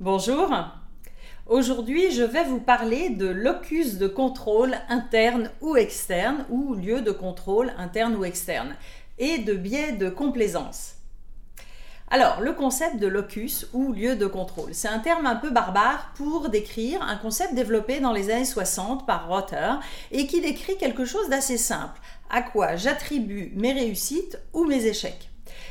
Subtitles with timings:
[0.00, 0.48] Bonjour.
[1.48, 7.10] Aujourd'hui, je vais vous parler de locus de contrôle interne ou externe ou lieu de
[7.10, 8.76] contrôle interne ou externe
[9.18, 10.94] et de biais de complaisance.
[12.12, 16.12] Alors, le concept de locus ou lieu de contrôle, c'est un terme un peu barbare
[16.14, 19.72] pour décrire un concept développé dans les années 60 par Rotter
[20.12, 25.28] et qui décrit quelque chose d'assez simple, à quoi j'attribue mes réussites ou mes échecs?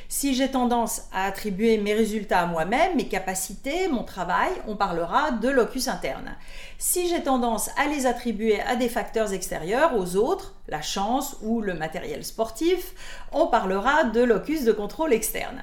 [0.10, 5.32] Si j'ai tendance à attribuer mes résultats à moi-même, mes capacités, mon travail, on parlera
[5.32, 6.38] de locus interne.
[6.78, 11.62] Si j'ai tendance à les attribuer à des facteurs extérieurs, aux autres, la chance ou
[11.62, 12.94] le matériel sportif,
[13.34, 15.62] on parlera de locus de contrôle externe.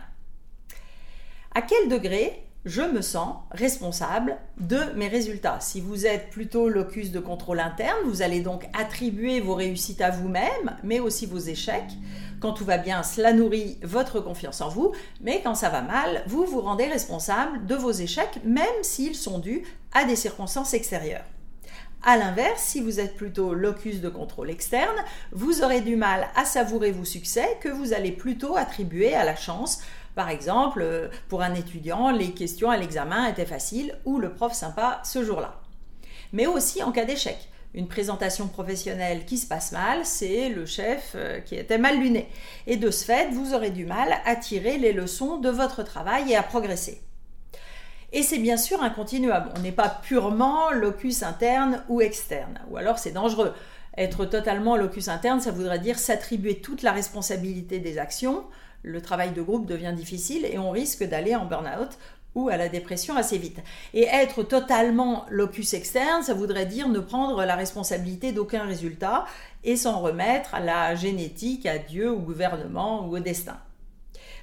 [1.55, 5.59] À quel degré je me sens responsable de mes résultats.
[5.61, 10.11] Si vous êtes plutôt locus de contrôle interne, vous allez donc attribuer vos réussites à
[10.11, 11.93] vous-même, mais aussi vos échecs.
[12.41, 16.25] Quand tout va bien, cela nourrit votre confiance en vous, mais quand ça va mal,
[16.27, 19.63] vous vous rendez responsable de vos échecs, même s'ils sont dus
[19.93, 21.25] à des circonstances extérieures.
[22.07, 24.97] A l'inverse, si vous êtes plutôt locus de contrôle externe,
[25.33, 29.37] vous aurez du mal à savourer vos succès que vous allez plutôt attribuer à la
[29.37, 29.81] chance.
[30.15, 34.53] Par exemple, euh, pour un étudiant, les questions à l'examen étaient faciles ou le prof
[34.53, 35.61] sympa ce jour-là.
[36.33, 41.13] Mais aussi en cas d'échec une présentation professionnelle qui se passe mal, c'est le chef
[41.17, 42.29] euh, qui était mal luné.
[42.69, 46.31] Et de ce fait, vous aurez du mal à tirer les leçons de votre travail
[46.31, 47.03] et à progresser.
[48.13, 49.51] Et c'est bien sûr un continuum.
[49.57, 52.61] On n'est pas purement locus interne ou externe.
[52.71, 53.53] Ou alors c'est dangereux.
[53.97, 58.45] Être totalement locus interne, ça voudrait dire s'attribuer toute la responsabilité des actions.
[58.85, 61.99] Le travail de groupe devient difficile et on risque d'aller en burn-out
[62.35, 63.61] ou à la dépression assez vite.
[63.95, 69.25] Et être totalement locus externe, ça voudrait dire ne prendre la responsabilité d'aucun résultat
[69.63, 73.57] et s'en remettre à la génétique, à Dieu, au gouvernement ou au destin.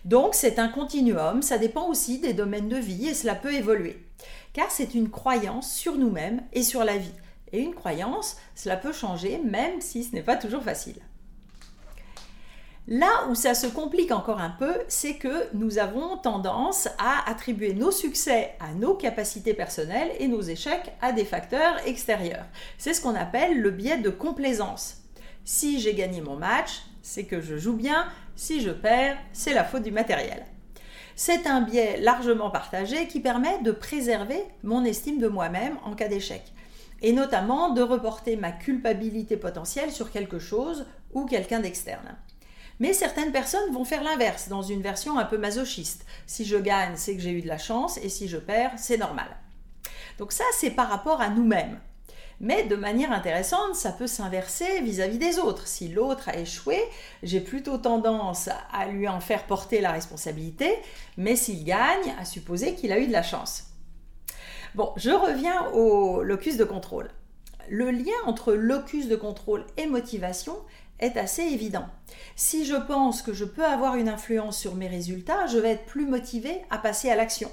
[0.06, 4.04] Donc c'est un continuum, ça dépend aussi des domaines de vie et cela peut évoluer.
[4.54, 7.14] Car c'est une croyance sur nous-mêmes et sur la vie.
[7.52, 11.00] Et une croyance, cela peut changer même si ce n'est pas toujours facile.
[12.94, 17.74] Là où ça se complique encore un peu, c'est que nous avons tendance à attribuer
[17.74, 22.44] nos succès à nos capacités personnelles et nos échecs à des facteurs extérieurs.
[22.78, 25.04] C'est ce qu'on appelle le biais de complaisance.
[25.46, 29.64] Si j'ai gagné mon match, c'est que je joue bien, si je perds, c'est la
[29.64, 30.46] faute du matériel.
[31.16, 36.10] C'est un biais largement partagé qui permet de préserver mon estime de moi-même en cas
[36.10, 36.44] d'échec,
[37.02, 42.18] et notamment de reporter ma culpabilité potentielle sur quelque chose ou quelqu'un d'externe.
[42.82, 46.04] Mais certaines personnes vont faire l'inverse, dans une version un peu masochiste.
[46.26, 48.98] Si je gagne, c'est que j'ai eu de la chance, et si je perds, c'est
[48.98, 49.28] normal.
[50.18, 51.80] Donc ça, c'est par rapport à nous-mêmes.
[52.40, 55.68] Mais de manière intéressante, ça peut s'inverser vis-à-vis des autres.
[55.68, 56.82] Si l'autre a échoué,
[57.22, 60.76] j'ai plutôt tendance à lui en faire porter la responsabilité,
[61.18, 63.66] mais s'il gagne, à supposer qu'il a eu de la chance.
[64.74, 67.12] Bon, je reviens au locus de contrôle.
[67.70, 70.58] Le lien entre locus de contrôle et motivation
[71.02, 71.86] est assez évident.
[72.36, 75.86] Si je pense que je peux avoir une influence sur mes résultats, je vais être
[75.86, 77.52] plus motivé à passer à l'action.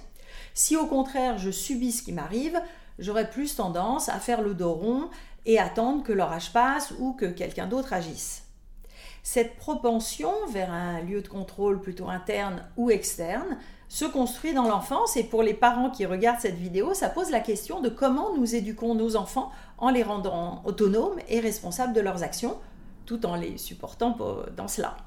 [0.55, 2.61] Si au contraire je subis ce qui m'arrive,
[2.99, 5.11] j'aurai plus tendance à faire le dos rond
[5.47, 8.45] et attendre que l'orage passe ou que quelqu'un d'autre agisse.
[9.23, 15.17] Cette propension vers un lieu de contrôle plutôt interne ou externe se construit dans l'enfance
[15.17, 18.55] et pour les parents qui regardent cette vidéo, ça pose la question de comment nous
[18.55, 22.59] éduquons nos enfants en les rendant autonomes et responsables de leurs actions
[23.09, 24.17] tout en les supportant
[24.55, 24.99] dans cela.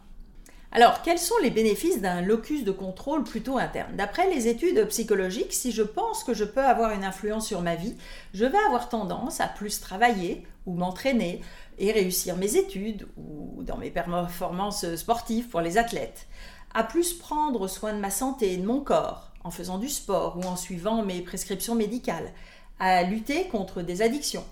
[0.72, 3.96] Alors, quels sont les bénéfices d'un locus de contrôle plutôt interne?
[3.96, 7.76] D'après les études psychologiques, si je pense que je peux avoir une influence sur ma
[7.76, 7.96] vie,
[8.34, 11.42] je vais avoir tendance à plus travailler ou m'entraîner
[11.78, 16.28] et réussir mes études ou dans mes performances sportives pour les athlètes,
[16.74, 20.38] à plus prendre soin de ma santé et de mon corps en faisant du sport
[20.38, 22.32] ou en suivant mes prescriptions médicales,
[22.80, 24.46] à lutter contre des addictions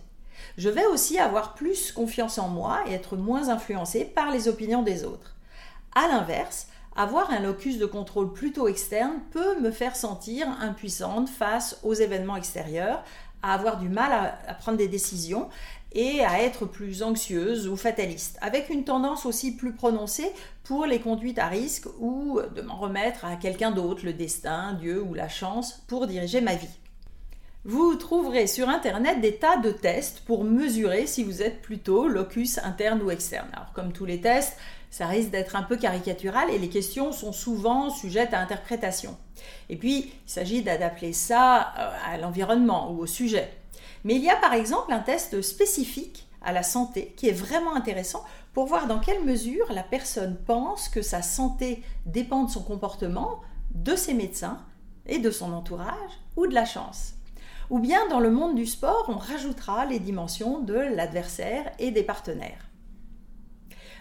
[0.57, 4.83] je vais aussi avoir plus confiance en moi et être moins influencé par les opinions
[4.83, 5.35] des autres.
[5.95, 11.79] A l'inverse, avoir un locus de contrôle plutôt externe peut me faire sentir impuissante face
[11.83, 13.03] aux événements extérieurs,
[13.41, 15.49] à avoir du mal à, prendre des décisions
[15.93, 20.31] et à être plus anxieuse ou fataliste, avec une tendance aussi plus prononcée
[20.63, 25.01] pour les conduites à risque ou de m'en remettre à quelqu'un d'autre, le destin, Dieu
[25.01, 26.67] ou la chance, pour diriger ma vie.
[27.65, 32.57] Vous trouverez sur Internet des tas de tests pour mesurer si vous êtes plutôt locus
[32.59, 33.49] interne ou externe.
[33.51, 34.55] Alors comme tous les tests,
[34.89, 39.17] ça risque d'être un peu caricatural et les questions sont souvent sujettes à interprétation.
[39.67, 43.51] Et puis, il s'agit d'adapter ça euh, à l'environnement ou au sujet.
[44.05, 47.75] Mais il y a par exemple un test spécifique à la santé qui est vraiment
[47.75, 48.23] intéressant
[48.53, 53.41] pour voir dans quelle mesure la personne pense que sa santé dépend de son comportement,
[53.75, 54.59] de ses médecins
[55.05, 57.15] et de son entourage ou de la chance.
[57.69, 62.03] Ou bien dans le monde du sport, on rajoutera les dimensions de l'adversaire et des
[62.03, 62.69] partenaires.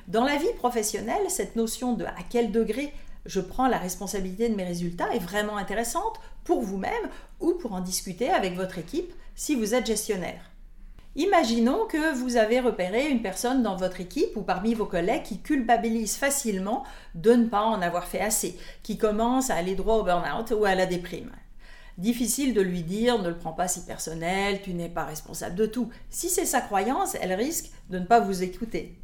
[0.06, 2.94] Dans la vie professionnelle, cette notion de à quel degré
[3.26, 6.92] je prends la responsabilité de mes résultats est vraiment intéressante pour vous-même
[7.40, 10.50] ou pour en discuter avec votre équipe si vous êtes gestionnaire.
[11.14, 15.40] Imaginons que vous avez repéré une personne dans votre équipe ou parmi vos collègues qui
[15.40, 16.84] culpabilise facilement
[17.14, 20.64] de ne pas en avoir fait assez, qui commence à aller droit au burn-out ou
[20.64, 21.32] à la déprime.
[21.98, 25.66] Difficile de lui dire ne le prends pas si personnel, tu n'es pas responsable de
[25.66, 25.90] tout.
[26.10, 28.96] Si c'est sa croyance, elle risque de ne pas vous écouter.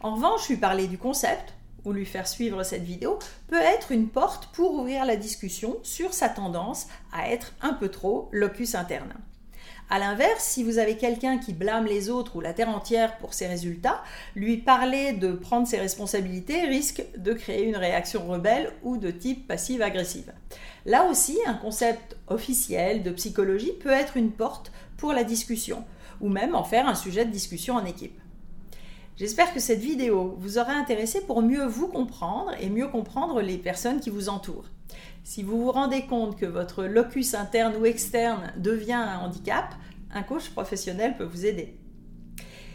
[0.00, 1.54] En revanche, lui parler du concept
[1.84, 6.14] ou lui faire suivre cette vidéo peut être une porte pour ouvrir la discussion sur
[6.14, 9.12] sa tendance à être un peu trop locus interne.
[9.88, 13.34] A l'inverse, si vous avez quelqu'un qui blâme les autres ou la terre entière pour
[13.34, 14.02] ses résultats,
[14.34, 19.46] lui parler de prendre ses responsabilités risque de créer une réaction rebelle ou de type
[19.46, 20.32] passive-agressive.
[20.86, 25.84] Là aussi, un concept officiel de psychologie peut être une porte pour la discussion,
[26.20, 28.20] ou même en faire un sujet de discussion en équipe.
[29.16, 33.56] J'espère que cette vidéo vous aura intéressé pour mieux vous comprendre et mieux comprendre les
[33.56, 34.66] personnes qui vous entourent.
[35.24, 39.74] Si vous vous rendez compte que votre locus interne ou externe devient un handicap,
[40.12, 41.76] un coach professionnel peut vous aider.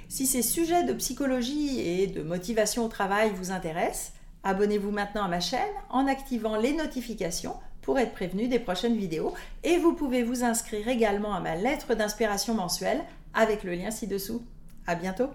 [0.10, 4.12] Si ces sujets de psychologie et de motivation au travail vous intéressent,
[4.44, 9.34] abonnez-vous maintenant à ma chaîne en activant les notifications pour être prévenu des prochaines vidéos
[9.64, 13.02] et vous pouvez vous inscrire également à ma lettre d'inspiration mensuelle
[13.34, 14.44] avec le lien ci-dessous.
[14.86, 15.30] À bientôt!